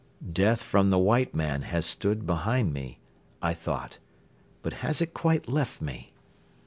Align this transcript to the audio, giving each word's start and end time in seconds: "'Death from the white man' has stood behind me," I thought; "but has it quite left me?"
"'Death 0.33 0.63
from 0.63 0.89
the 0.89 0.97
white 0.97 1.35
man' 1.35 1.61
has 1.61 1.85
stood 1.85 2.25
behind 2.25 2.73
me," 2.73 2.97
I 3.39 3.53
thought; 3.53 3.99
"but 4.63 4.73
has 4.81 4.99
it 4.99 5.13
quite 5.13 5.47
left 5.47 5.79
me?" 5.79 6.11